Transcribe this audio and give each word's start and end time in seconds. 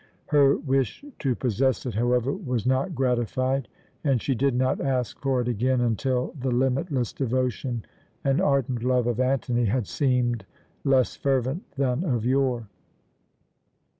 Her 0.29 0.57
wish 0.57 1.05
to 1.19 1.35
possess 1.35 1.85
it, 1.85 1.93
however, 1.93 2.33
was 2.33 2.65
not 2.65 2.95
gratified, 2.95 3.67
and 4.03 4.19
she 4.19 4.33
did 4.33 4.55
not 4.55 4.81
ask 4.81 5.21
for 5.21 5.41
it 5.41 5.47
again 5.47 5.79
until 5.79 6.33
the 6.39 6.49
limitless 6.49 7.13
devotion 7.13 7.85
and 8.23 8.41
ardent 8.41 8.83
love 8.83 9.05
of 9.05 9.19
Antony 9.19 9.65
had 9.65 9.85
seemed 9.85 10.43
less 10.83 11.15
fervent 11.15 11.69
than 11.75 12.03
of 12.03 12.25
yore. 12.25 12.67